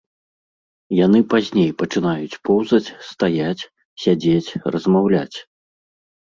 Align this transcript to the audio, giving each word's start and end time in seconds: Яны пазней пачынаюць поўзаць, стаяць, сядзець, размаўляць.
Яны 1.05 1.19
пазней 1.33 1.69
пачынаюць 1.81 2.39
поўзаць, 2.49 2.93
стаяць, 3.11 3.67
сядзець, 4.07 4.49
размаўляць. 4.79 5.37